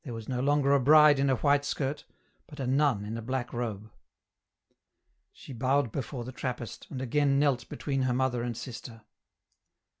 [0.07, 2.05] was no longer a bride in a white skirt,
[2.47, 3.91] but a nun in a black robe.
[5.31, 9.03] She bowed before the Trappist, and again knelt between her mother and sister.